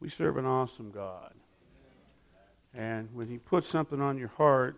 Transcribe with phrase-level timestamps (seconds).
[0.00, 1.34] We serve an awesome God.
[2.74, 4.76] And when He puts something on your heart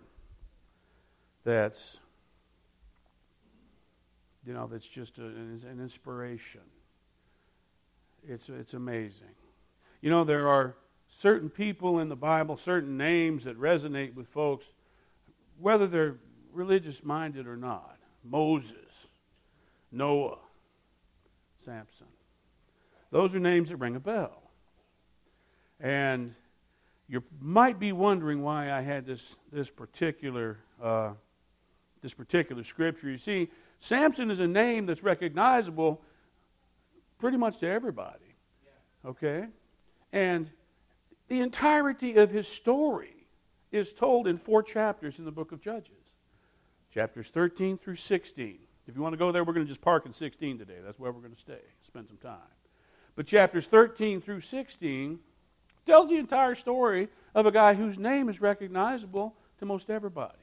[1.44, 1.98] that's,
[4.44, 6.62] you know, that's just a, an inspiration,
[8.26, 9.34] it's, it's amazing.
[10.00, 10.74] You know, there are
[11.08, 14.66] certain people in the Bible, certain names that resonate with folks,
[15.58, 16.16] whether they're
[16.52, 17.98] religious minded or not.
[18.24, 19.06] Moses,
[19.90, 20.38] Noah,
[21.58, 22.06] Samson.
[23.10, 24.41] Those are names that ring a bell.
[25.82, 26.34] And
[27.08, 31.12] you might be wondering why I had this, this particular uh,
[32.02, 33.08] this particular scripture.
[33.08, 33.48] You see,
[33.78, 36.02] Samson is a name that's recognizable
[37.18, 38.34] pretty much to everybody.
[39.04, 39.46] Okay?
[40.12, 40.50] And
[41.28, 43.26] the entirety of his story
[43.70, 45.94] is told in four chapters in the book of Judges
[46.92, 48.58] chapters 13 through 16.
[48.86, 50.76] If you want to go there, we're going to just park in 16 today.
[50.84, 52.36] That's where we're going to stay, spend some time.
[53.16, 55.18] But chapters 13 through 16
[55.84, 60.36] tells the entire story of a guy whose name is recognizable to most everybody.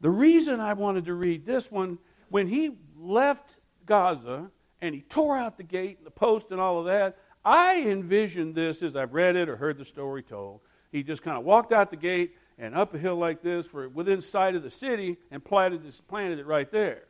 [0.00, 3.50] The reason I wanted to read this one, when he left
[3.86, 7.82] Gaza and he tore out the gate and the post and all of that, I
[7.82, 10.60] envisioned this as I've read it or heard the story told.
[10.92, 13.88] He just kind of walked out the gate and up a hill like this for
[13.88, 17.04] within sight of the city and planted, this, planted it right there.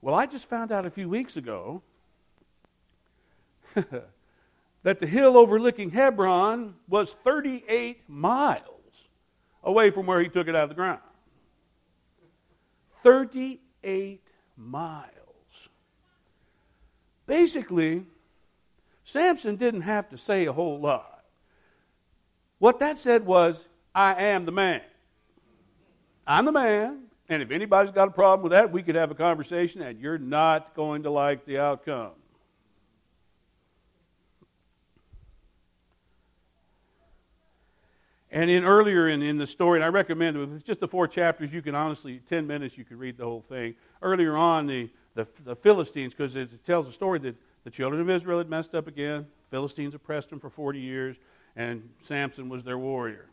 [0.00, 1.82] Well, I just found out a few weeks ago
[4.84, 8.62] that the hill overlooking Hebron was 38 miles
[9.62, 11.00] away from where he took it out of the ground.
[13.02, 14.22] 38
[14.56, 15.08] miles.
[17.26, 18.04] Basically,
[19.04, 21.24] Samson didn't have to say a whole lot.
[22.58, 24.82] What that said was, I am the man.
[26.26, 29.14] I'm the man, and if anybody's got a problem with that, we could have a
[29.14, 32.12] conversation, and you're not going to like the outcome.
[38.34, 41.52] And in earlier in, in the story, and I recommend it, just the four chapters,
[41.52, 43.76] you can honestly, 10 minutes, you could read the whole thing.
[44.02, 48.10] Earlier on, the, the, the Philistines, because it tells the story that the children of
[48.10, 49.28] Israel had messed up again.
[49.52, 51.16] Philistines oppressed them for 40 years,
[51.54, 53.28] and Samson was their warrior.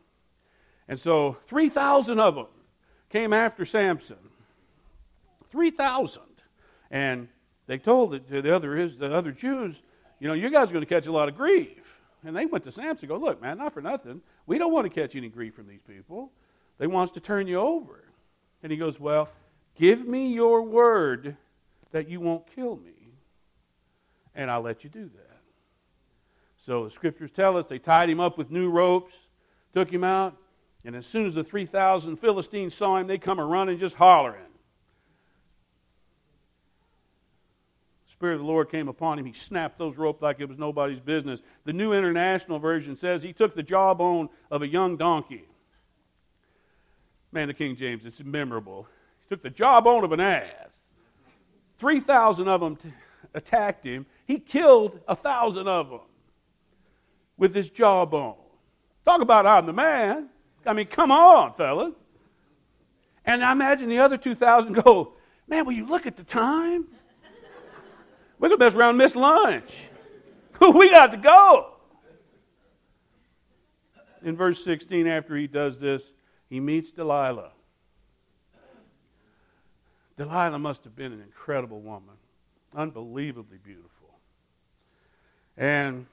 [0.87, 2.45] And so 3,000 of them
[3.09, 4.19] came after Samson.
[5.47, 6.21] 3,000.
[6.91, 7.27] And
[7.65, 9.81] they told it to the other, the other Jews,
[10.19, 11.97] you know, you guys are going to catch a lot of grief.
[12.23, 14.21] And they went to Samson and go, look, man, not for nothing.
[14.45, 16.31] We don't want to catch any grief from these people.
[16.77, 18.03] They want us to turn you over.
[18.63, 19.29] And he goes, well,
[19.75, 21.37] give me your word
[21.91, 23.01] that you won't kill me
[24.35, 25.37] and I'll let you do that.
[26.57, 29.13] So the scriptures tell us they tied him up with new ropes,
[29.73, 30.37] took him out,
[30.83, 34.41] and as soon as the 3,000 Philistines saw him, they come a running, just hollering.
[38.05, 39.25] The Spirit of the Lord came upon him.
[39.25, 41.41] He snapped those ropes like it was nobody's business.
[41.63, 45.45] The New International Version says he took the jawbone of a young donkey.
[47.31, 48.87] Man, the King James, it's memorable.
[49.23, 50.69] He took the jawbone of an ass.
[51.79, 52.75] 3,000 of them.
[52.75, 52.93] T-
[53.33, 56.01] attacked him, he killed a thousand of them
[57.37, 58.35] with his jawbone.
[59.03, 60.29] Talk about I'm the man.
[60.63, 61.95] I mean, come on, fellas.
[63.25, 65.13] And I imagine the other 2,000 go,
[65.47, 66.85] man, will you look at the time?
[68.41, 69.71] We're going to best round miss lunch.
[70.73, 71.75] we got to go.
[74.23, 76.11] In verse 16, after he does this,
[76.49, 77.51] he meets Delilah.
[80.17, 82.15] Delilah must have been an incredible woman
[82.75, 84.09] unbelievably beautiful.
[85.57, 86.07] And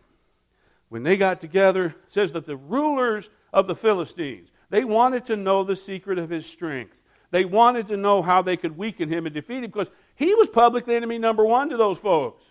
[0.89, 5.65] when they got together, says that the rulers of the Philistines, they wanted to know
[5.65, 6.99] the secret of his strength.
[7.31, 10.49] They wanted to know how they could weaken him and defeat him because he was
[10.49, 12.45] public enemy number one to those folks.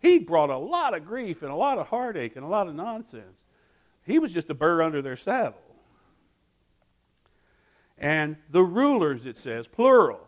[0.00, 2.74] He brought a lot of grief and a lot of heartache and a lot of
[2.74, 3.38] nonsense.
[4.04, 5.62] He was just a burr under their saddle.
[7.96, 10.20] And the rulers, it says, plural,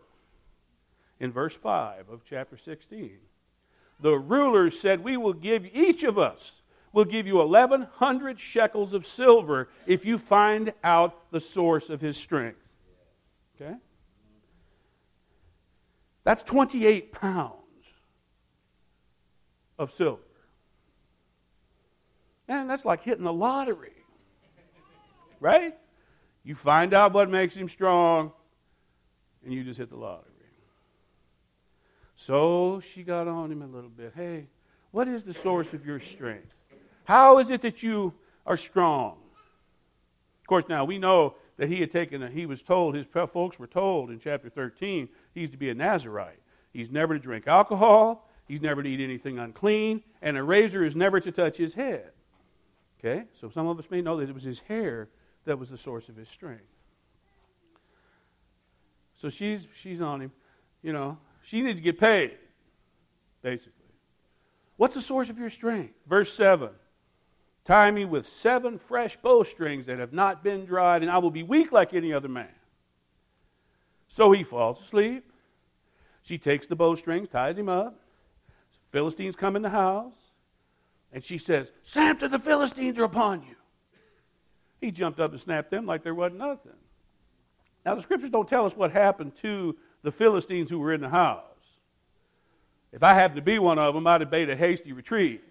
[1.19, 3.17] in verse 5 of chapter 16.
[3.99, 6.61] The rulers said, We will give each of us
[6.93, 12.17] will give you 1100 shekels of silver if you find out the source of his
[12.17, 12.59] strength.
[13.55, 13.75] Okay?
[16.23, 17.55] That's 28 pounds
[19.79, 20.21] of silver.
[22.47, 23.93] And that's like hitting the lottery.
[25.39, 25.75] Right?
[26.43, 28.31] You find out what makes him strong,
[29.43, 30.27] and you just hit the lottery.
[32.15, 34.13] So she got on him a little bit.
[34.15, 34.47] Hey,
[34.91, 36.53] what is the source of your strength?
[37.05, 38.13] How is it that you
[38.45, 39.17] are strong?
[40.41, 43.67] Of course, now we know that he had taken, he was told, his folks were
[43.67, 46.39] told in chapter 13, he's to be a Nazarite.
[46.73, 48.27] He's never to drink alcohol.
[48.47, 52.13] He's never to eat anything unclean, and a razor is never to touch his head.
[52.99, 53.25] Okay?
[53.33, 55.09] So some of us may know that it was his hair
[55.45, 56.63] that was the source of his strength.
[59.13, 60.31] So she's she's on him,
[60.81, 61.19] you know.
[61.43, 62.39] She needs to get paid,
[63.43, 63.85] basically.
[64.77, 65.93] What's the source of your strength?
[66.07, 66.69] Verse 7.
[67.63, 71.43] Tie me with seven fresh bowstrings that have not been dried, and I will be
[71.43, 72.49] weak like any other man.
[74.07, 75.31] So he falls asleep.
[76.23, 77.99] She takes the bowstrings, ties him up.
[78.91, 80.13] Philistines come in the house,
[81.13, 83.55] and she says, Samson, the Philistines are upon you.
[84.81, 86.73] He jumped up and snapped them like there wasn't nothing.
[87.85, 91.09] Now, the scriptures don't tell us what happened to the Philistines who were in the
[91.09, 91.45] house.
[92.91, 95.41] If I happened to be one of them, I'd have made a hasty retreat,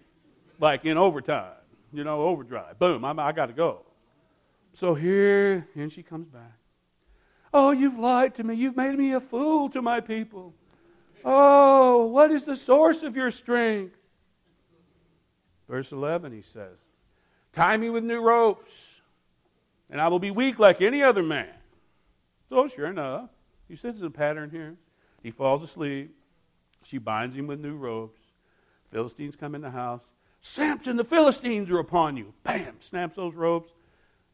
[0.59, 1.53] like in overtime,
[1.93, 2.79] you know, overdrive.
[2.79, 3.81] Boom, I'm, I got to go.
[4.73, 6.57] So here, and she comes back.
[7.53, 8.55] Oh, you've lied to me.
[8.55, 10.53] You've made me a fool to my people.
[11.25, 13.95] Oh, what is the source of your strength?
[15.67, 16.77] Verse 11, he says,
[17.53, 18.71] Tie me with new ropes,
[19.89, 21.53] and I will be weak like any other man.
[22.49, 23.29] So, sure enough,
[23.67, 24.75] he there's a pattern here.
[25.23, 26.15] He falls asleep.
[26.83, 28.19] She binds him with new ropes.
[28.91, 30.01] Philistines come in the house.
[30.41, 32.33] Samson, the Philistines are upon you.
[32.43, 32.75] Bam!
[32.79, 33.71] Snaps those ropes.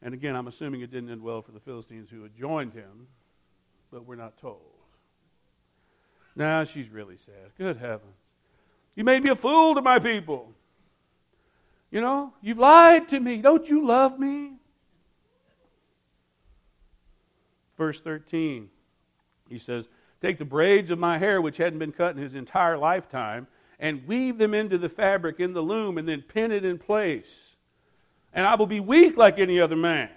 [0.00, 3.08] And again, I'm assuming it didn't end well for the Philistines who had joined him,
[3.90, 4.62] but we're not told.
[6.34, 7.52] Now she's really sad.
[7.56, 8.16] Good heavens.
[8.94, 10.52] You made me a fool to my people.
[11.90, 13.38] You know, you've lied to me.
[13.38, 14.58] Don't you love me?
[17.78, 18.68] verse 13.
[19.48, 19.86] He says,
[20.20, 23.46] Take the braids of my hair, which hadn't been cut in his entire lifetime,
[23.78, 27.56] and weave them into the fabric in the loom, and then pin it in place.
[28.32, 30.10] And I will be weak like any other man.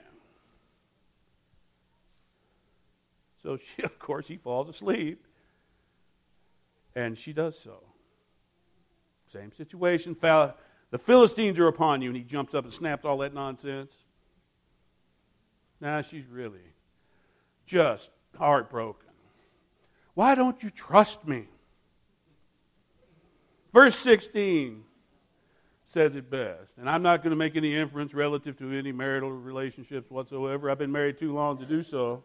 [3.43, 5.25] So she, of course, he falls asleep.
[6.95, 7.83] And she does so.
[9.27, 10.15] Same situation.
[10.19, 12.09] The Philistines are upon you.
[12.09, 13.91] And he jumps up and snaps all that nonsense.
[15.79, 16.59] Now she's really
[17.65, 19.09] just heartbroken.
[20.13, 21.47] Why don't you trust me?
[23.73, 24.83] Verse 16
[25.83, 26.77] says it best.
[26.77, 30.69] And I'm not going to make any inference relative to any marital relationships whatsoever.
[30.69, 32.23] I've been married too long to do so.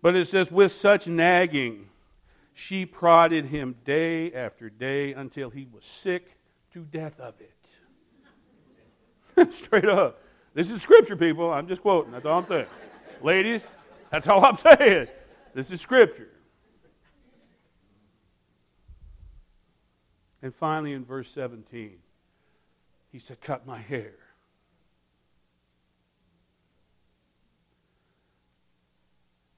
[0.00, 1.88] But it says, with such nagging,
[2.52, 6.36] she prodded him day after day until he was sick
[6.72, 7.52] to death of it.
[9.52, 10.20] Straight up.
[10.54, 11.50] This is scripture, people.
[11.50, 12.12] I'm just quoting.
[12.12, 12.66] That's all I'm saying.
[13.22, 13.64] Ladies,
[14.10, 15.06] that's all I'm saying.
[15.54, 16.28] This is Scripture.
[20.42, 21.98] And finally, in verse 17,
[23.12, 24.14] he said, Cut my hair.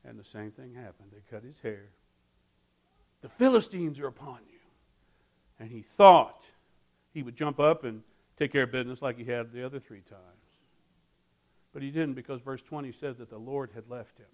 [0.06, 1.08] And the same thing happened.
[1.12, 1.86] They cut his hair.
[3.22, 4.58] The Philistines are upon you.
[5.58, 6.44] And he thought
[7.14, 8.02] he would jump up and
[8.38, 10.20] take care of business like he had the other three times.
[11.72, 14.26] But he didn't because verse 20 says that the Lord had left him.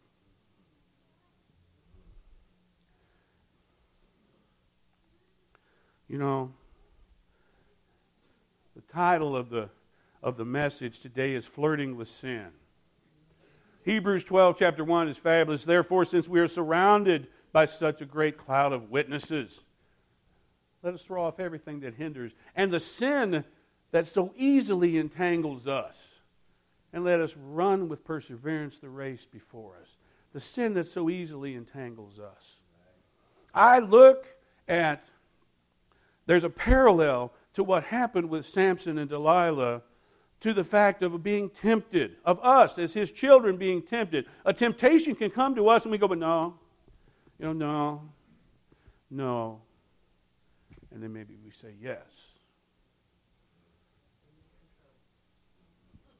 [6.10, 6.50] You know,
[8.74, 9.68] the title of the,
[10.24, 12.48] of the message today is Flirting with Sin.
[13.84, 15.64] Hebrews 12, chapter 1 is fabulous.
[15.64, 19.60] Therefore, since we are surrounded by such a great cloud of witnesses,
[20.82, 23.44] let us throw off everything that hinders and the sin
[23.92, 26.02] that so easily entangles us
[26.92, 29.96] and let us run with perseverance the race before us.
[30.32, 32.56] The sin that so easily entangles us.
[33.54, 34.26] I look
[34.66, 35.04] at,
[36.30, 39.82] there's a parallel to what happened with Samson and Delilah
[40.38, 44.26] to the fact of being tempted, of us as his children being tempted.
[44.44, 46.54] A temptation can come to us and we go, but no,
[47.36, 48.02] you know, no,
[49.10, 49.62] no.
[50.92, 52.04] And then maybe we say yes.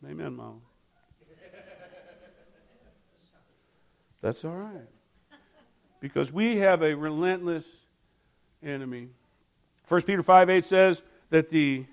[0.05, 0.62] Amen, Mom.
[4.21, 4.88] That's all right.
[6.00, 7.64] Because we have a relentless
[8.61, 9.11] enemy.
[9.90, 11.85] 1 Peter 5 8 says that the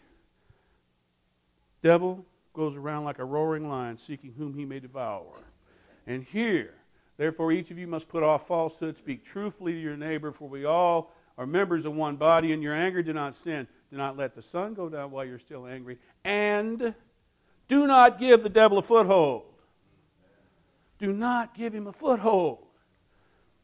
[1.82, 2.24] devil
[2.54, 5.34] goes around like a roaring lion seeking whom he may devour.
[6.06, 6.75] And here,
[7.18, 10.63] therefore, each of you must put off falsehood, speak truthfully to your neighbor, for we
[10.63, 12.51] all are members of one body.
[12.51, 13.68] In your anger, do not sin.
[13.89, 15.98] Do not let the sun go down while you're still angry.
[16.24, 16.94] And
[17.68, 19.46] do not give the devil a foothold.
[21.00, 22.60] Do not give him a foothold.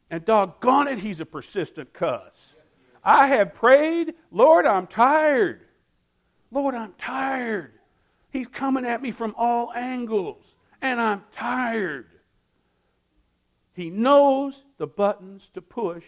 [0.10, 2.56] And doggone it, he's a persistent cuss.
[3.04, 5.62] I have prayed, Lord, I'm tired.
[6.52, 7.74] Lord, I'm tired.
[8.30, 12.08] He's coming at me from all angles, and I'm tired.
[13.74, 16.06] He knows the buttons to push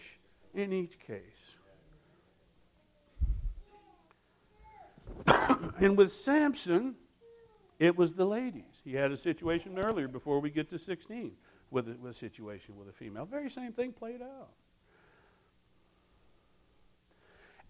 [0.54, 1.56] in each case.
[5.78, 6.94] and with Samson,
[7.78, 8.80] it was the ladies.
[8.84, 11.32] He had a situation earlier before we get to 16
[11.70, 13.26] with a, with a situation with a female.
[13.26, 14.50] Very same thing played out.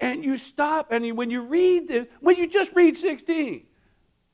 [0.00, 3.64] And you stop, and when you read this, when you just read 16,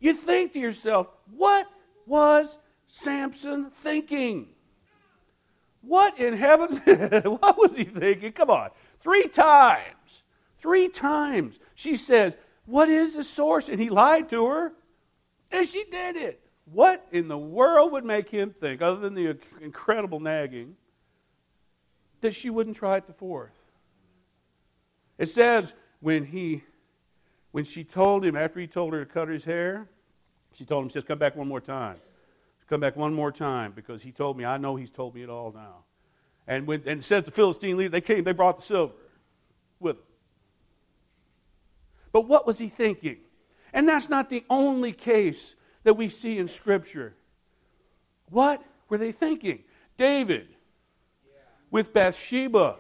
[0.01, 1.69] you think to yourself, what
[2.07, 4.49] was Samson thinking?
[5.83, 6.77] What in heaven?
[7.41, 8.33] what was he thinking?
[8.33, 8.71] Come on.
[9.01, 10.23] Three times.
[10.61, 11.59] Three times.
[11.75, 13.69] She says, What is the source?
[13.69, 14.73] And he lied to her.
[15.51, 16.41] And she did it.
[16.65, 20.77] What in the world would make him think, other than the incredible nagging,
[22.21, 23.51] that she wouldn't try it the fourth?
[25.19, 26.63] It says when he
[27.53, 29.89] when she told him after he told her to cut his hair,
[30.55, 31.97] she told him, just come back one more time.
[32.69, 35.29] Come back one more time because he told me, I know he's told me it
[35.29, 35.85] all now.
[36.47, 38.95] And when and it says the Philistine leader, they came, they brought the silver
[39.79, 40.07] with them.
[42.13, 43.19] But what was he thinking?
[43.73, 45.55] And that's not the only case
[45.85, 47.15] that we see in Scripture.
[48.31, 49.65] What were they thinking?
[49.97, 50.49] David
[51.71, 52.77] with Bathsheba.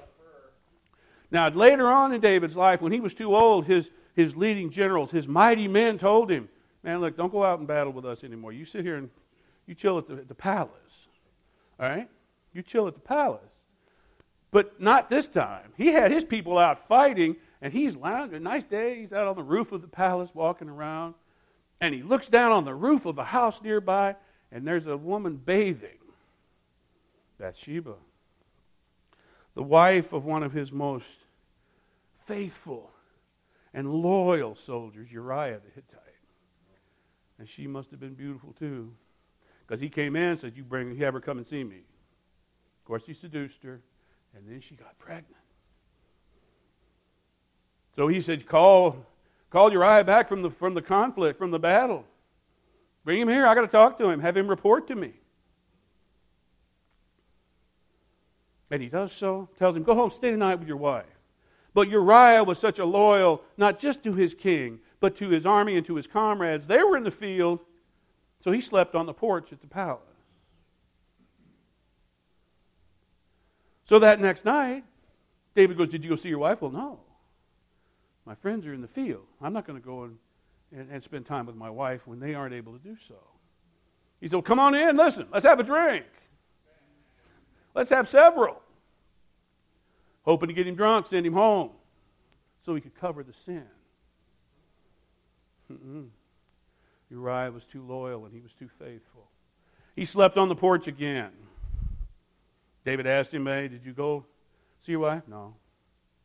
[1.33, 5.11] Now, later on in David's life, when he was too old, his, his leading generals,
[5.11, 6.51] his mighty men told him,
[6.85, 8.53] Man, look, don't go out and battle with us anymore.
[8.53, 9.09] You sit here and
[9.67, 11.09] you chill at the, at the palace.
[11.81, 12.11] All right?
[12.53, 13.41] You chill at the palace.
[14.51, 15.73] But not this time.
[15.77, 18.43] He had his people out fighting, and he's lounging.
[18.43, 19.01] Nice day.
[19.01, 21.15] He's out on the roof of the palace walking around.
[21.81, 24.17] And he looks down on the roof of a house nearby,
[24.51, 25.99] and there's a woman bathing.
[27.39, 27.95] Bathsheba,
[29.55, 31.21] the wife of one of his most
[32.27, 32.91] faithful
[33.75, 35.99] and loyal soldiers, Uriah the Hittite.
[37.39, 38.93] And she must have been beautiful too.
[39.67, 41.79] Because he came in and said, You bring you have her come and see me.
[41.79, 43.81] Of course, he seduced her,
[44.35, 45.37] and then she got pregnant.
[47.95, 49.07] So he said, Call,
[49.51, 52.05] call Uriah back from the, from the conflict, from the battle.
[53.05, 53.47] Bring him here.
[53.47, 54.21] I got to talk to him.
[54.21, 55.13] Have him report to me.
[58.73, 61.05] And he does so, tells him, Go home, stay the night with your wife.
[61.75, 65.77] But Uriah was such a loyal, not just to his king, but to his army
[65.77, 66.67] and to his comrades.
[66.67, 67.61] They were in the field,
[68.41, 70.01] so he slept on the porch at the palace.
[73.85, 74.85] So that next night,
[75.55, 76.63] David goes, Did you go see your wife?
[76.63, 77.01] Well, no.
[78.25, 79.27] My friends are in the field.
[79.43, 80.17] I'm not going to go and,
[80.75, 83.17] and, and, spend time with my wife when they aren't able to do so.
[84.19, 86.07] He said, well, Come on in, listen, let's have a drink.
[87.75, 88.61] Let's have several.
[90.25, 91.71] Hoping to get him drunk, send him home
[92.61, 93.65] so he could cover the sin.
[95.71, 96.09] Mm-mm.
[97.11, 99.29] Uriah was too loyal and he was too faithful.
[99.97, 101.31] He slept on the porch again.
[102.85, 104.25] David asked him, Hey, did you go
[104.81, 105.23] see your wife?
[105.27, 105.55] No.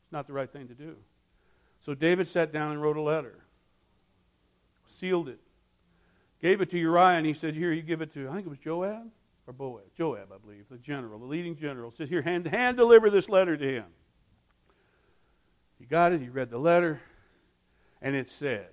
[0.04, 0.96] It's not the right thing to do.
[1.80, 3.44] So David sat down and wrote a letter,
[4.88, 5.40] sealed it,
[6.42, 8.50] gave it to Uriah, and he said, Here, you give it to, I think it
[8.50, 9.12] was Joab
[9.48, 9.86] or Boaz.
[9.98, 11.90] Joab, I believe, the general, the leading general.
[11.90, 13.86] Said, Here, hand, hand deliver this letter to him.
[15.80, 17.02] He got it, he read the letter,
[18.02, 18.68] and it said,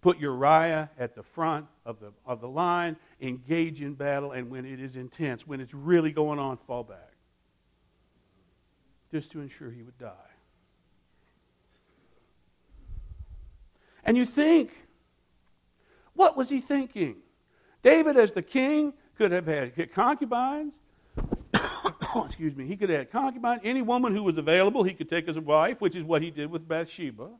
[0.00, 4.64] Put Uriah at the front of the, of the line, engage in battle, and when
[4.64, 7.12] it is intense, when it's really going on, fall back.
[9.10, 10.12] Just to ensure he would die.
[14.04, 14.76] And you think,
[16.14, 17.16] what was he thinking?
[17.82, 20.72] David, as the king, could have had concubines.
[22.24, 22.66] Excuse me.
[22.66, 23.60] He could have had concubines.
[23.64, 26.30] Any woman who was available, he could take as a wife, which is what he
[26.30, 27.30] did with Bathsheba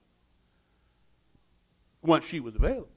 [2.03, 2.89] once she was available.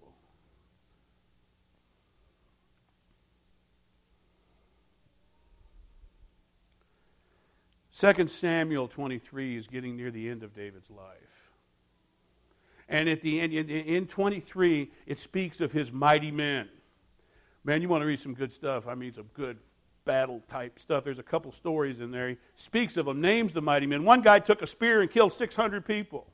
[7.92, 11.50] Second Samuel 23 is getting near the end of David's life.
[12.88, 16.70] And at the end, in 23, it speaks of his mighty men.
[17.70, 18.88] Man, you want to read some good stuff.
[18.88, 19.60] I mean, some good
[20.04, 21.04] battle type stuff.
[21.04, 22.30] There's a couple stories in there.
[22.30, 24.04] He speaks of them, names the mighty men.
[24.04, 26.26] One guy took a spear and killed 600 people.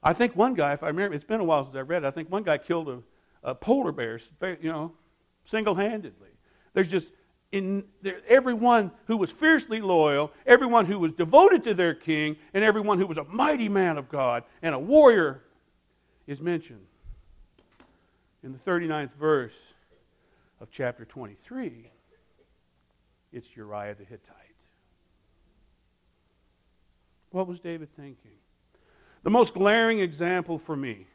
[0.00, 2.06] I think one guy, if I remember, it's been a while since I read it,
[2.06, 3.02] I think one guy killed a,
[3.42, 4.20] a polar bear,
[4.62, 4.92] you know,
[5.44, 6.28] single handedly.
[6.74, 7.08] There's just,
[7.50, 12.62] in there, everyone who was fiercely loyal, everyone who was devoted to their king, and
[12.62, 15.42] everyone who was a mighty man of God and a warrior
[16.28, 16.86] is mentioned
[18.44, 19.56] in the 39th verse
[20.60, 21.90] of chapter 23.
[23.32, 24.34] It's Uriah the Hittite.
[27.30, 28.38] What was David thinking?
[29.22, 31.06] The most glaring example for me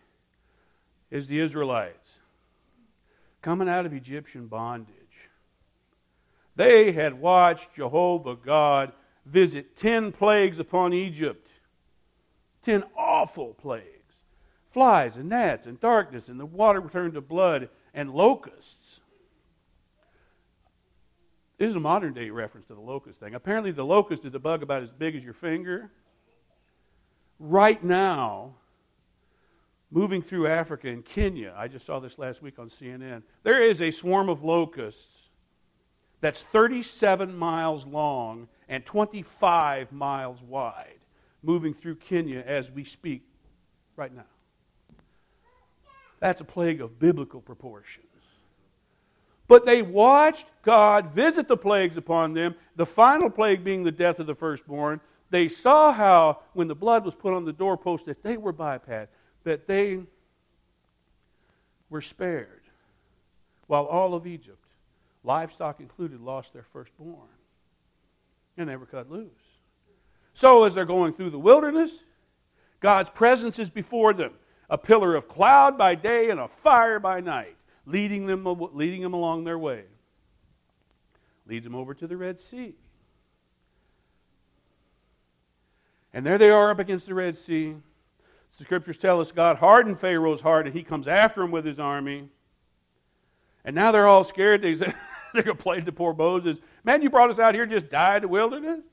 [1.09, 2.19] is the Israelites
[3.41, 5.29] coming out of Egyptian bondage.
[6.55, 8.93] They had watched Jehovah God
[9.25, 11.49] visit 10 plagues upon Egypt.
[12.63, 13.89] 10 awful plagues.
[14.67, 19.01] flies and gnats and darkness, and the water turned to blood and locusts.
[21.57, 23.35] This is a modern day reference to the locust thing.
[23.35, 25.91] Apparently, the locust is a bug about as big as your finger.
[27.39, 28.55] Right now,
[29.91, 33.81] moving through Africa and Kenya, I just saw this last week on CNN, there is
[33.81, 35.29] a swarm of locusts
[36.21, 40.99] that's 37 miles long and 25 miles wide
[41.43, 43.23] moving through Kenya as we speak
[43.95, 44.23] right now.
[46.19, 48.07] That's a plague of biblical proportions.
[49.47, 54.19] But they watched God visit the plagues upon them, the final plague being the death
[54.19, 55.01] of the firstborn.
[55.29, 59.07] They saw how, when the blood was put on the doorpost, that they were bypassed,
[59.43, 59.99] that they
[61.89, 62.61] were spared,
[63.67, 64.65] while all of Egypt,
[65.23, 67.27] livestock included, lost their firstborn.
[68.57, 69.29] And they were cut loose.
[70.33, 71.91] So, as they're going through the wilderness,
[72.79, 74.33] God's presence is before them
[74.69, 79.13] a pillar of cloud by day and a fire by night, leading them, leading them
[79.13, 79.83] along their way.
[81.45, 82.73] Leads them over to the Red Sea.
[86.13, 87.75] And there they are up against the Red Sea.
[88.57, 91.79] The scriptures tell us God hardened Pharaoh's heart and he comes after him with his
[91.79, 92.29] army.
[93.65, 94.61] And now they're all scared.
[94.61, 94.93] They say,
[95.33, 98.27] they're complaining to poor Moses, Man, you brought us out here just die in the
[98.27, 98.85] wilderness?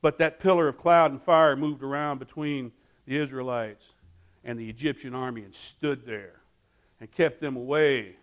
[0.00, 2.72] But that pillar of cloud and fire moved around between
[3.06, 3.86] the Israelites
[4.42, 6.41] and the Egyptian army and stood there
[7.02, 8.14] and kept them away.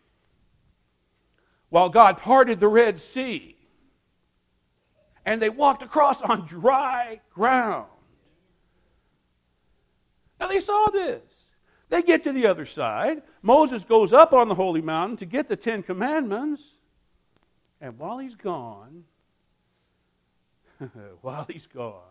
[1.68, 3.58] While God parted the Red Sea
[5.26, 7.90] and they walked across on dry ground.
[10.40, 11.22] Now they saw this.
[11.90, 13.22] They get to the other side.
[13.42, 16.64] Moses goes up on the holy mountain to get the Ten Commandments.
[17.82, 19.04] And while he's gone,
[21.22, 22.02] while he's gone,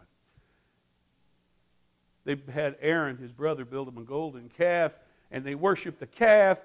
[2.27, 4.95] they had Aaron, his brother, build him a golden calf,
[5.31, 6.61] and they worshiped the calf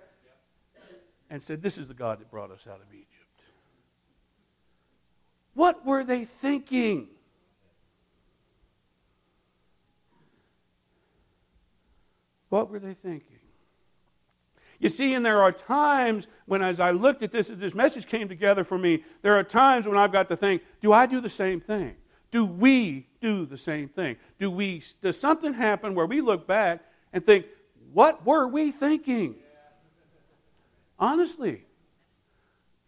[1.29, 3.07] and said, This is the God that brought us out of Egypt.
[5.53, 7.07] What were they thinking?
[12.49, 13.39] What were they thinking?
[14.79, 18.05] You see, and there are times when, as I looked at this, as this message
[18.05, 21.21] came together for me, there are times when I've got to think, do I do
[21.21, 21.95] the same thing?
[22.31, 24.17] Do we do the same thing?
[24.39, 26.81] Do we, does something happen where we look back
[27.13, 27.45] and think,
[27.93, 29.35] what were we thinking?
[30.99, 31.65] Honestly.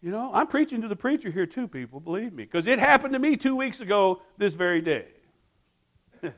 [0.02, 3.14] You know, I'm preaching to the preacher here too, people, believe me, because it happened
[3.14, 5.06] to me two weeks ago this very day.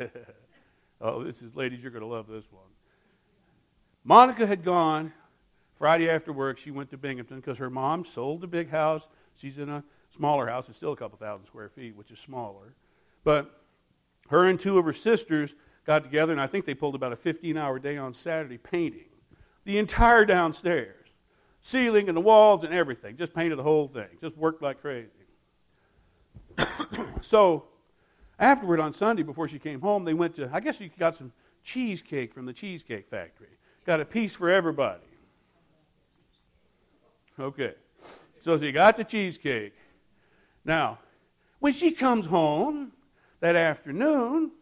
[1.00, 2.62] oh, this is, ladies, you're going to love this one.
[4.04, 5.12] Monica had gone
[5.76, 6.58] Friday after work.
[6.58, 9.06] She went to Binghamton because her mom sold the big house.
[9.38, 10.68] She's in a smaller house.
[10.68, 12.74] It's still a couple thousand square feet, which is smaller.
[13.22, 13.60] But
[14.30, 15.54] her and two of her sisters
[15.88, 19.06] got together, and I think they pulled about a 15 hour day on Saturday painting
[19.64, 20.94] the entire downstairs
[21.62, 23.16] ceiling and the walls and everything.
[23.16, 24.08] Just painted the whole thing.
[24.20, 25.08] Just worked like crazy.
[27.22, 27.64] so,
[28.38, 31.32] afterward on Sunday, before she came home, they went to, I guess she got some
[31.64, 33.48] cheesecake from the Cheesecake Factory.
[33.86, 35.00] Got a piece for everybody.
[37.40, 37.74] Okay.
[38.40, 39.74] So she got the cheesecake.
[40.66, 40.98] Now,
[41.60, 42.92] when she comes home
[43.40, 44.52] that afternoon,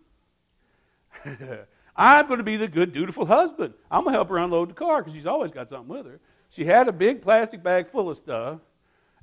[1.96, 3.74] I'm going to be the good, dutiful husband.
[3.90, 6.20] I'm going to help her unload the car because she's always got something with her.
[6.50, 8.60] She had a big plastic bag full of stuff,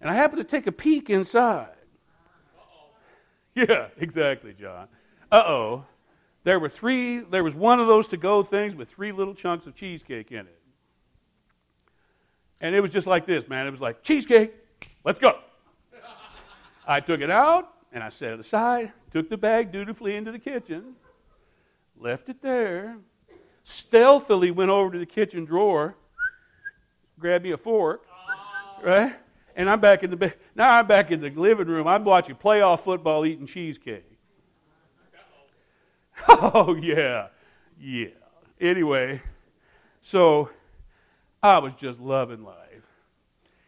[0.01, 1.69] and I happened to take a peek inside.
[2.57, 2.89] Uh-oh.
[3.67, 4.87] Yeah, exactly, John.
[5.31, 5.85] Uh oh.
[6.43, 9.65] There were three, there was one of those to go things with three little chunks
[9.65, 10.59] of cheesecake in it.
[12.59, 13.65] And it was just like this, man.
[13.65, 14.53] It was like, cheesecake,
[15.05, 15.39] let's go.
[16.87, 20.39] I took it out and I set it aside, took the bag dutifully into the
[20.39, 20.95] kitchen,
[21.97, 22.97] left it there,
[23.63, 25.95] stealthily went over to the kitchen drawer,
[27.19, 28.05] grabbed me a fork,
[28.83, 29.15] right?
[29.55, 31.87] And I'm back in the now I'm back in the living room.
[31.87, 34.09] I'm watching playoff football, eating cheesecake.
[36.27, 37.27] Oh yeah,
[37.79, 38.07] yeah.
[38.61, 39.21] Anyway,
[40.01, 40.49] so
[41.41, 42.85] I was just loving life,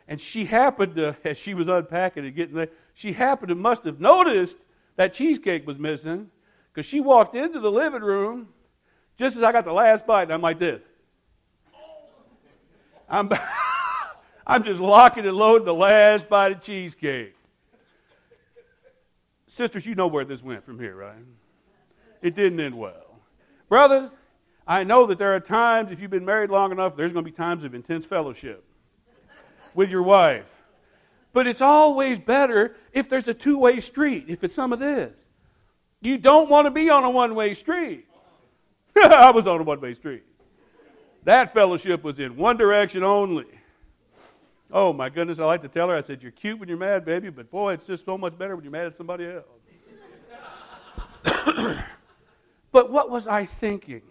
[0.07, 3.83] and she happened to, as she was unpacking and getting there, she happened to must
[3.83, 4.57] have noticed
[4.95, 6.29] that cheesecake was missing
[6.75, 8.49] because she walked into the living room
[9.15, 10.81] just as I got the last bite, and I'm like this.
[13.07, 13.29] I'm,
[14.47, 17.33] I'm just locking and loading the last bite of cheesecake.
[19.47, 21.15] Sisters, you know where this went from here, right?
[22.21, 23.21] It didn't end well.
[23.69, 24.09] Brothers,
[24.67, 27.31] I know that there are times, if you've been married long enough, there's going to
[27.31, 28.65] be times of intense fellowship
[29.73, 30.43] with your wife.
[31.31, 35.13] But it's always better if there's a two way street, if it's some of this.
[36.01, 38.08] You don't want to be on a one way street.
[38.95, 40.23] I was on a one way street.
[41.23, 43.47] That fellowship was in one direction only.
[44.71, 47.05] Oh my goodness, I like to tell her, I said, You're cute when you're mad,
[47.05, 49.45] baby, but boy, it's just so much better when you're mad at somebody else.
[52.71, 54.01] but what was I thinking?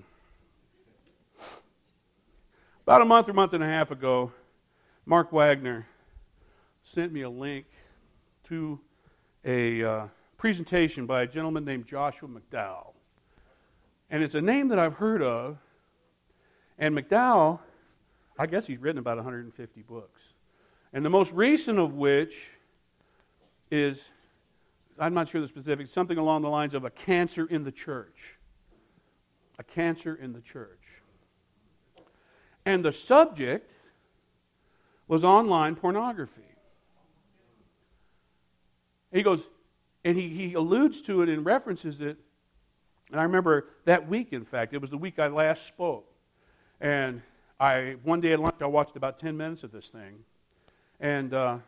[2.82, 4.32] About a month or month and a half ago,
[5.06, 5.86] Mark Wagner
[6.82, 7.66] sent me a link
[8.44, 8.78] to
[9.44, 10.06] a uh,
[10.44, 12.92] presentation by a gentleman named Joshua McDowell.
[14.10, 15.56] And it's a name that I've heard of.
[16.78, 17.60] And McDowell,
[18.38, 20.20] I guess he's written about 150 books.
[20.92, 22.50] And the most recent of which
[23.70, 24.10] is,
[24.98, 28.36] I'm not sure the specifics, something along the lines of a cancer in the church.
[29.58, 31.00] A cancer in the church.
[32.66, 33.72] And the subject
[35.08, 36.42] was online pornography.
[39.10, 39.48] he goes,
[40.04, 42.18] and he, he alludes to it and references it.
[43.10, 46.06] And I remember that week, in fact, it was the week I last spoke.
[46.80, 47.22] And
[47.58, 50.24] I one day at lunch, I watched about 10 minutes of this thing.
[51.00, 51.58] And uh,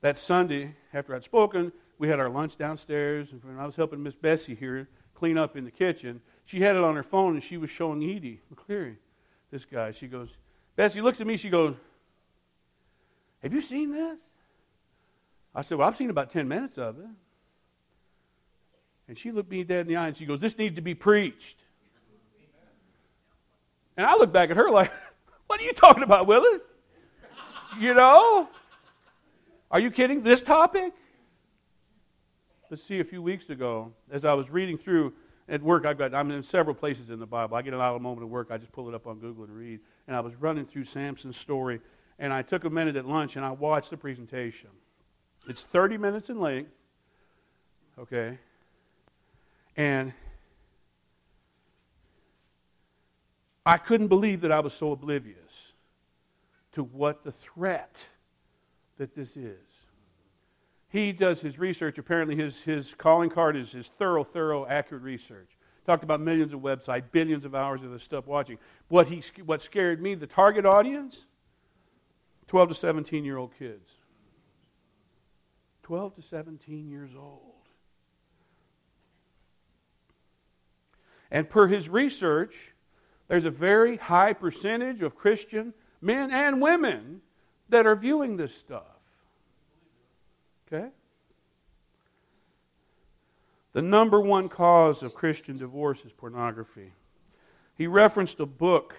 [0.00, 3.32] that Sunday, after I'd spoken, we had our lunch downstairs.
[3.32, 6.20] And I was helping Miss Bessie here clean up in the kitchen.
[6.44, 8.96] She had it on her phone, and she was showing Edie McCleary,
[9.50, 9.92] this guy.
[9.92, 10.36] She goes,
[10.76, 11.74] Bessie looks at me, she goes,
[13.42, 14.18] Have you seen this?
[15.54, 17.06] I said, Well, I've seen about 10 minutes of it.
[19.06, 20.94] And she looked me dead in the eye and she goes, This needs to be
[20.94, 21.58] preached.
[23.96, 24.90] And I looked back at her like,
[25.46, 26.62] What are you talking about, Willis?
[27.78, 28.48] You know?
[29.70, 30.22] Are you kidding?
[30.22, 30.92] This topic?
[32.70, 35.12] Let's see, a few weeks ago, as I was reading through
[35.48, 37.56] at work, I've got, I'm in several places in the Bible.
[37.56, 39.54] I get an a moment of work, I just pull it up on Google and
[39.54, 39.80] read.
[40.08, 41.80] And I was running through Samson's story,
[42.18, 44.70] and I took a minute at lunch and I watched the presentation.
[45.46, 46.70] It's 30 minutes in length,
[47.98, 48.38] okay?
[49.76, 50.12] And
[53.66, 55.72] I couldn't believe that I was so oblivious
[56.72, 58.06] to what the threat
[58.98, 59.58] that this is.
[60.88, 61.98] He does his research.
[61.98, 65.56] Apparently, his, his calling card is his thorough, thorough, accurate research.
[65.86, 68.58] Talked about millions of websites, billions of hours of this stuff watching.
[68.88, 71.26] What, he, what scared me, the target audience,
[72.46, 73.90] 12 to 17 year old kids.
[75.84, 77.40] 12 to 17 years old.
[81.30, 82.74] And per his research,
[83.28, 87.20] there's a very high percentage of Christian men and women
[87.68, 88.82] that are viewing this stuff.
[90.66, 90.88] Okay?
[93.72, 96.92] The number one cause of Christian divorce is pornography.
[97.76, 98.94] He referenced a book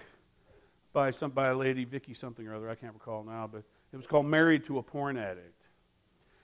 [0.92, 3.96] by some by a lady, Vicky something or other, I can't recall now, but it
[3.96, 5.55] was called Married to a Porn Addict.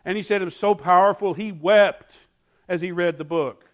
[0.04, 2.12] And he said it was so powerful, he wept
[2.68, 3.68] as he read the book.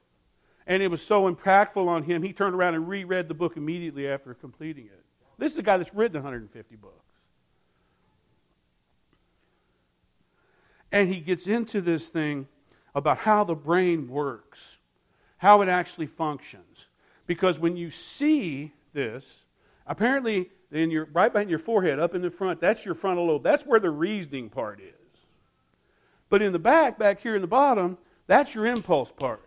[0.67, 4.07] And it was so impactful on him, he turned around and reread the book immediately
[4.07, 5.05] after completing it.
[5.38, 6.95] This is a guy that's written 150 books.
[10.91, 12.49] And he gets into this thing
[12.95, 14.79] about how the brain works,
[15.38, 16.87] how it actually functions.
[17.27, 19.45] Because when you see this,
[19.87, 23.43] apparently in your, right behind your forehead, up in the front, that's your frontal lobe.
[23.43, 25.08] That's where the reasoning part is.
[26.29, 29.43] But in the back, back here in the bottom, that's your impulse part.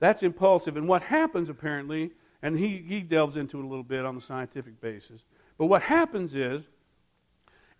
[0.00, 0.76] That's impulsive.
[0.76, 4.20] And what happens, apparently, and he, he delves into it a little bit on the
[4.20, 5.24] scientific basis,
[5.56, 6.62] but what happens is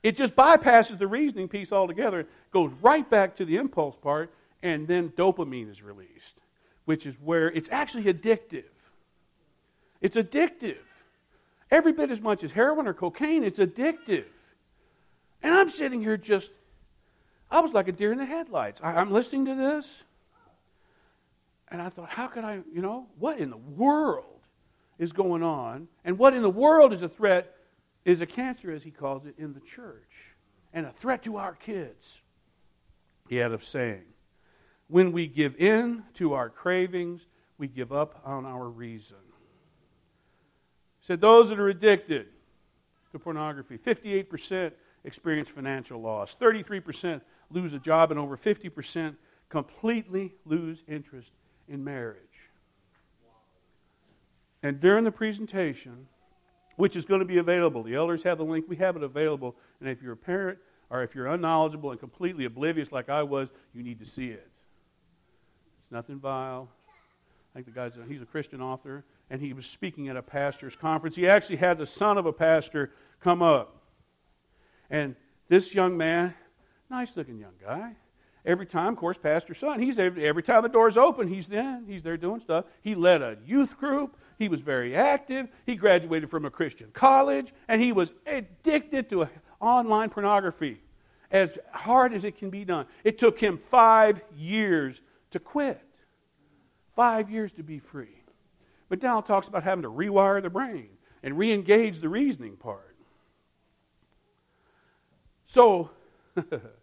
[0.02, 4.86] it just bypasses the reasoning piece altogether, goes right back to the impulse part, and
[4.88, 6.36] then dopamine is released,
[6.84, 8.64] which is where it's actually addictive.
[10.00, 10.78] It's addictive.
[11.70, 14.24] Every bit as much as heroin or cocaine, it's addictive.
[15.42, 16.50] And I'm sitting here just
[17.50, 18.80] I was like a deer in the headlights.
[18.82, 20.04] I, am listening to this,
[21.68, 24.40] and I thought, how could I, you know, what in the world
[24.98, 25.88] is going on?
[26.04, 27.56] And what in the world is a threat,
[28.04, 30.34] is a cancer, as he calls it, in the church,
[30.72, 32.22] and a threat to our kids.
[33.28, 34.04] He had a saying
[34.88, 37.26] when we give in to our cravings,
[37.58, 39.18] we give up on our reason.
[41.00, 42.26] He said, Those that are addicted
[43.12, 44.72] to pornography, 58%
[45.04, 49.16] experience financial loss, 33% lose a job, and over 50%
[49.48, 51.32] completely lose interest
[51.68, 52.50] in marriage.
[54.62, 56.08] And during the presentation,
[56.76, 59.56] which is going to be available, the elders have the link, we have it available.
[59.80, 60.58] And if you're a parent
[60.90, 64.48] or if you're unknowledgeable and completely oblivious like I was, you need to see it.
[65.82, 66.68] It's nothing vile.
[67.52, 70.22] I think the guy's a, he's a Christian author, and he was speaking at a
[70.22, 71.16] pastor's conference.
[71.16, 73.82] He actually had the son of a pastor come up.
[74.90, 75.16] And
[75.48, 76.34] this young man
[76.90, 77.96] Nice looking young guy.
[78.44, 81.82] Every time, of course, Pastor Son, he's every, every time the door's open, he's there.
[81.86, 82.64] He's there doing stuff.
[82.80, 84.16] He led a youth group.
[84.38, 85.48] He was very active.
[85.66, 89.28] He graduated from a Christian college, and he was addicted to
[89.60, 90.80] online pornography
[91.30, 92.86] as hard as it can be done.
[93.04, 95.00] It took him five years
[95.32, 95.82] to quit,
[96.96, 98.22] five years to be free.
[98.88, 100.88] But McDowell talks about having to rewire the brain
[101.22, 102.96] and re engage the reasoning part.
[105.44, 105.90] So,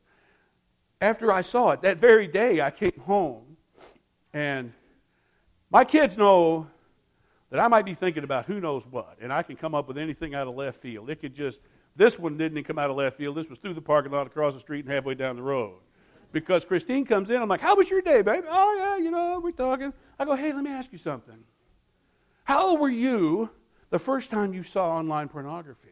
[1.01, 3.57] after I saw it, that very day I came home,
[4.33, 4.73] and
[5.69, 6.67] my kids know
[7.49, 9.97] that I might be thinking about who knows what, and I can come up with
[9.97, 11.09] anything out of left field.
[11.09, 11.59] It could just,
[11.95, 13.35] this one didn't come out of left field.
[13.35, 15.75] This was through the parking lot, across the street, and halfway down the road.
[16.31, 18.45] Because Christine comes in, I'm like, How was your day, baby?
[18.49, 19.93] Oh, yeah, you know, we're talking.
[20.19, 21.37] I go, Hey, let me ask you something.
[22.43, 23.49] How old were you
[23.89, 25.89] the first time you saw online pornography?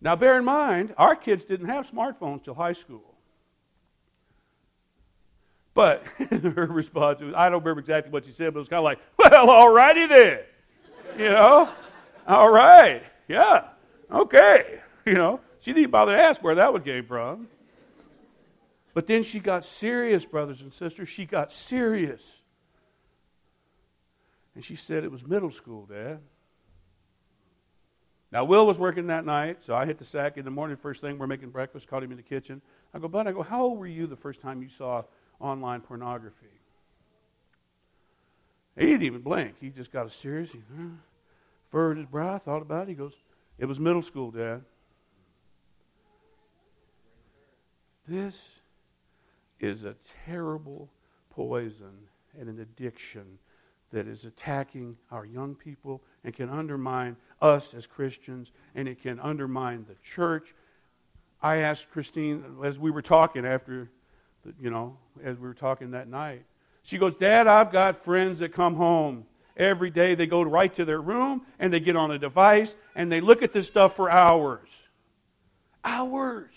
[0.00, 3.07] Now, bear in mind, our kids didn't have smartphones till high school.
[5.78, 8.78] But her response was, I don't remember exactly what she said, but it was kind
[8.78, 10.40] of like, well, all righty then.
[11.16, 11.68] You know?
[12.26, 13.04] all right.
[13.28, 13.68] Yeah.
[14.10, 14.80] Okay.
[15.06, 17.46] You know, she didn't bother to ask where that one came from.
[18.92, 21.08] But then she got serious, brothers and sisters.
[21.08, 22.42] She got serious.
[24.56, 26.18] And she said it was middle school, Dad.
[28.32, 30.76] Now, Will was working that night, so I hit the sack in the morning.
[30.76, 32.62] First thing, we're making breakfast, caught him in the kitchen.
[32.92, 35.04] I go, Bud, I go, how old were you the first time you saw
[35.40, 36.46] online pornography?
[38.76, 39.56] He didn't even blink.
[39.60, 40.90] He just got a serious, he huh,
[41.68, 42.90] furrowed his brow, thought about it.
[42.90, 43.14] He goes,
[43.58, 44.62] It was middle school, Dad.
[48.06, 48.60] This
[49.60, 50.88] is a terrible
[51.30, 51.92] poison
[52.38, 53.38] and an addiction
[53.92, 59.18] that is attacking our young people and can undermine us as Christians and it can
[59.20, 60.54] undermine the church.
[61.42, 63.90] I asked Christine as we were talking after,
[64.60, 66.44] you know, as we were talking that night.
[66.82, 70.14] She goes, Dad, I've got friends that come home every day.
[70.14, 73.42] They go right to their room and they get on a device and they look
[73.42, 74.68] at this stuff for hours.
[75.84, 76.54] Hours.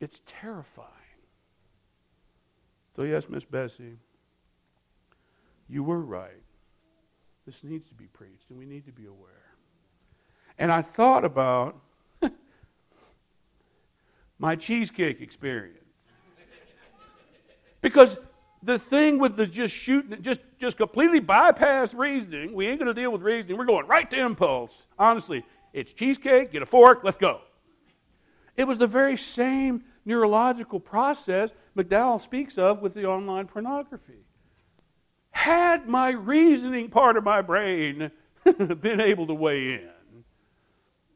[0.00, 0.88] It's terrifying.
[2.94, 3.96] So, yes, Miss Bessie,
[5.68, 6.42] you were right.
[7.46, 9.54] This needs to be preached, and we need to be aware.
[10.58, 11.80] And I thought about
[14.38, 15.78] my cheesecake experience.
[17.80, 18.16] Because
[18.62, 22.98] the thing with the just shooting, just, just completely bypass reasoning, we ain't going to
[22.98, 23.58] deal with reasoning.
[23.58, 24.74] We're going right to impulse.
[24.98, 27.42] Honestly, it's cheesecake, get a fork, let's go.
[28.56, 34.24] It was the very same neurological process McDowell speaks of with the online pornography.
[35.32, 38.10] Had my reasoning part of my brain
[38.44, 39.90] been able to weigh in,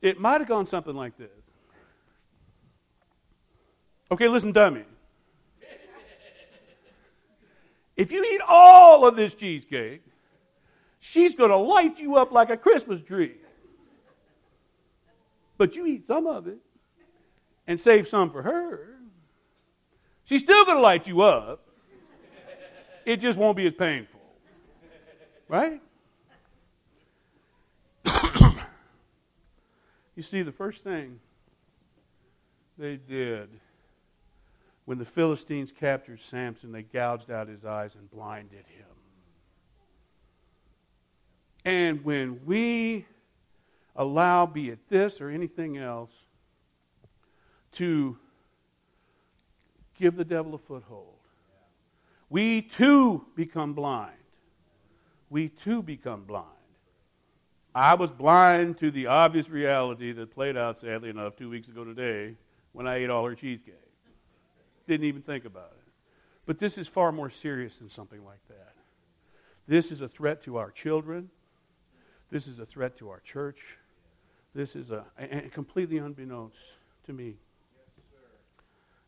[0.02, 1.38] it might have gone something like this.
[4.11, 4.85] Okay, listen, dummy.
[7.97, 10.03] If you eat all of this cheesecake,
[11.01, 13.35] she's going to light you up like a Christmas tree.
[15.59, 16.59] But you eat some of it
[17.66, 18.99] and save some for her.
[20.25, 21.66] She's still going to light you up.
[23.05, 24.21] It just won't be as painful.
[25.49, 25.81] Right?
[30.14, 31.18] you see, the first thing
[32.77, 33.49] they did
[34.88, 38.87] when the Philistines captured Samson, they gouged out his eyes and blinded him.
[41.62, 43.05] And when we
[43.94, 46.24] allow, be it this or anything else,
[47.72, 48.16] to
[49.94, 51.18] give the devil a foothold.
[52.31, 54.16] We too become blind.
[55.29, 56.46] We too become blind.
[57.74, 61.85] I was blind to the obvious reality that played out, sadly enough, two weeks ago
[61.85, 62.37] today
[62.72, 63.88] when I ate all her cheesecake.
[64.88, 65.92] Didn't even think about it.
[66.46, 68.74] But this is far more serious than something like that.
[69.68, 71.31] This is a threat to our children.
[72.31, 73.77] This is a threat to our church.
[74.55, 76.59] This is a, and completely unbeknownst
[77.05, 77.37] to me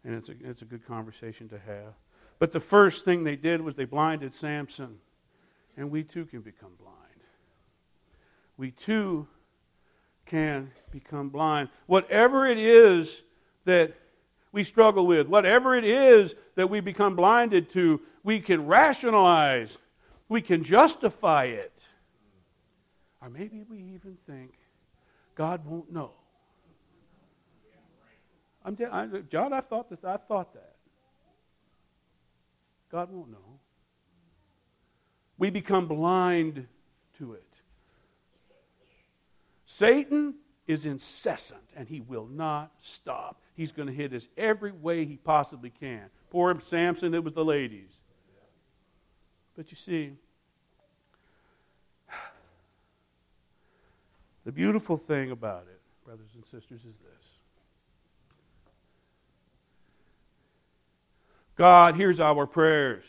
[0.04, 1.94] and it's a, it's a good conversation to have.
[2.38, 4.98] But the first thing they did was they blinded Samson,
[5.76, 6.96] and we too can become blind.
[8.56, 9.26] We too
[10.26, 11.68] can become blind.
[11.86, 13.22] Whatever it is
[13.64, 13.94] that
[14.52, 19.78] we struggle with, whatever it is that we become blinded to, we can rationalize,
[20.28, 21.82] we can justify it.
[23.22, 24.54] Or maybe we even think
[25.34, 26.12] God won't know.
[28.64, 30.04] I'm, I'm, John, I thought this.
[30.04, 30.76] I thought that.
[32.90, 33.60] God won't know.
[35.38, 36.66] We become blind
[37.18, 37.44] to it.
[39.64, 40.34] Satan
[40.66, 43.40] is incessant and he will not stop.
[43.60, 46.06] He's going to hit us every way he possibly can.
[46.30, 47.90] Poor Samson, it was the ladies.
[49.54, 50.12] But you see,
[54.46, 57.26] the beautiful thing about it, brothers and sisters, is this
[61.54, 63.04] God hears our prayers.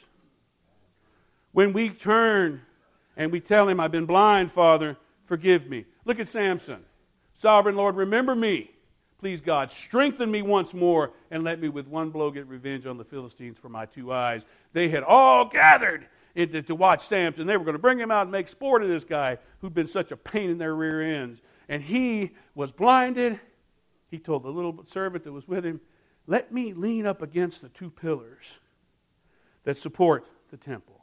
[1.54, 2.60] When we turn
[3.16, 5.86] and we tell Him, I've been blind, Father, forgive me.
[6.04, 6.84] Look at Samson.
[7.36, 8.72] Sovereign Lord, remember me.
[9.22, 12.98] Please, God, strengthen me once more and let me with one blow get revenge on
[12.98, 14.44] the Philistines for my two eyes.
[14.74, 17.46] They had all gathered into, to watch Samson.
[17.46, 19.86] They were going to bring him out and make sport of this guy who'd been
[19.86, 21.40] such a pain in their rear ends.
[21.70, 23.40] And he was blinded.
[24.10, 25.82] He told the little servant that was with him,
[26.26, 28.60] Let me lean up against the two pillars
[29.66, 31.02] that support the temple.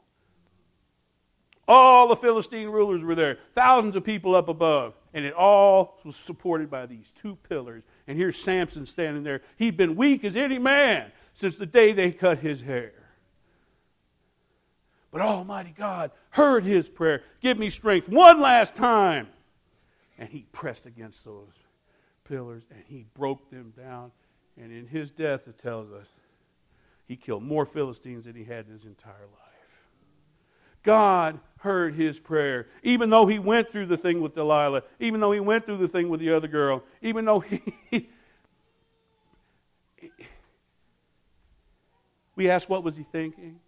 [1.69, 6.15] All the Philistine rulers were there, thousands of people up above, and it all was
[6.15, 7.83] supported by these two pillars.
[8.09, 9.41] And here's Samson standing there.
[9.57, 12.91] He'd been weak as any man since the day they cut his hair.
[15.11, 17.21] But Almighty God heard his prayer.
[17.39, 19.27] Give me strength one last time.
[20.17, 21.53] And he pressed against those
[22.27, 24.11] pillars and he broke them down.
[24.59, 26.07] And in his death, it tells us,
[27.07, 29.48] he killed more Philistines than he had in his entire life.
[30.83, 32.67] God heard his prayer.
[32.83, 35.87] Even though he went through the thing with Delilah, even though he went through the
[35.87, 37.61] thing with the other girl, even though he.
[42.35, 43.59] we ask, what was he thinking?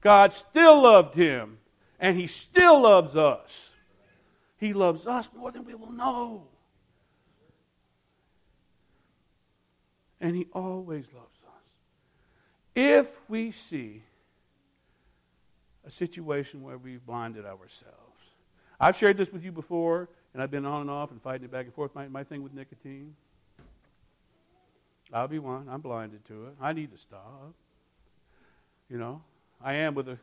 [0.00, 1.58] God still loved him,
[1.98, 3.70] and he still loves us.
[4.58, 6.48] He loves us more than we will know.
[10.20, 11.62] And he always loves us.
[12.74, 14.02] If we see
[15.88, 17.94] a situation where we've blinded ourselves.
[18.78, 21.50] I've shared this with you before, and I've been on and off and fighting it
[21.50, 21.94] back and forth.
[21.94, 23.16] My, my thing with nicotine.
[25.10, 25.66] I'll be one.
[25.70, 26.56] I'm blinded to it.
[26.60, 27.54] I need to stop.
[28.90, 29.22] You know,
[29.62, 30.18] I am with the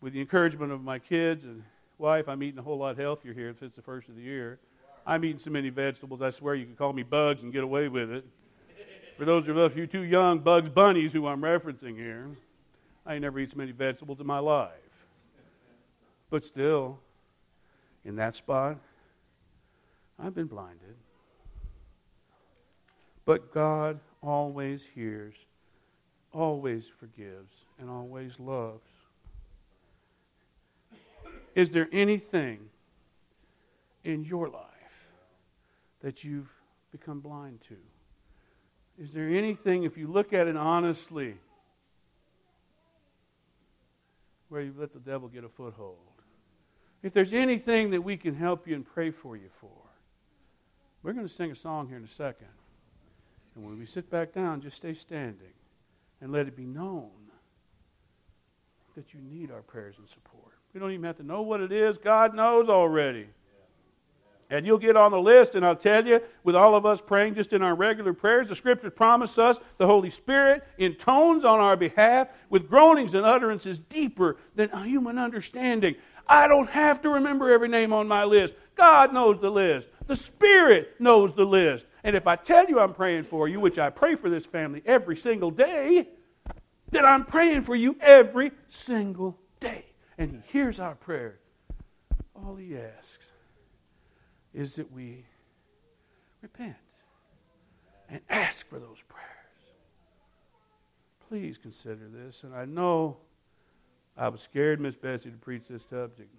[0.00, 1.64] with the encouragement of my kids and
[1.98, 2.28] wife.
[2.28, 4.60] I'm eating a whole lot healthier here if it's the first of the year.
[5.04, 6.22] I'm eating so many vegetables.
[6.22, 8.24] I swear you could call me bugs and get away with it.
[9.18, 12.28] For those of you too young, Bugs Bunny's, who I'm referencing here.
[13.06, 14.70] I never eat so many vegetables in my life.
[16.28, 16.98] But still,
[18.04, 18.78] in that spot,
[20.18, 20.96] I've been blinded.
[23.24, 25.34] But God always hears,
[26.32, 28.88] always forgives, and always loves.
[31.54, 32.68] Is there anything
[34.04, 34.62] in your life
[36.00, 36.50] that you've
[36.92, 37.76] become blind to?
[39.02, 41.36] Is there anything, if you look at it honestly,
[44.48, 45.96] where you let the devil get a foothold.
[47.02, 49.70] If there's anything that we can help you and pray for you for,
[51.02, 52.48] we're going to sing a song here in a second.
[53.54, 55.54] And when we sit back down, just stay standing
[56.20, 57.10] and let it be known
[58.96, 60.54] that you need our prayers and support.
[60.72, 63.26] We don't even have to know what it is, God knows already.
[64.48, 67.34] And you'll get on the list, and I'll tell you, with all of us praying
[67.34, 71.76] just in our regular prayers, the scriptures promise us the Holy Spirit intones on our
[71.76, 75.96] behalf with groanings and utterances deeper than human understanding.
[76.28, 78.54] I don't have to remember every name on my list.
[78.76, 79.88] God knows the list.
[80.06, 81.86] The Spirit knows the list.
[82.04, 84.80] And if I tell you I'm praying for you, which I pray for this family
[84.86, 86.08] every single day,
[86.90, 89.86] then I'm praying for you every single day.
[90.18, 91.40] And He hears our prayer.
[92.34, 93.26] All He asks
[94.56, 95.22] is that we
[96.40, 96.74] repent
[98.08, 99.26] and ask for those prayers.
[101.28, 102.42] Please consider this.
[102.42, 103.18] And I know
[104.16, 106.30] I was scared, Miss Bessie, to preach this subject,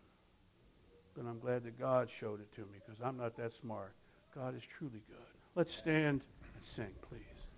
[1.16, 3.94] but I'm glad that God showed it to me because I'm not that smart.
[4.34, 5.18] God is truly good.
[5.56, 6.22] Let's stand
[6.56, 7.37] and sing, please.